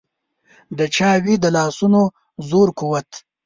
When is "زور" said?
2.49-2.67